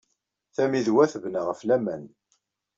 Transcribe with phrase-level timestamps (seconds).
[0.55, 2.03] Tammidwa tebna ɣef laman.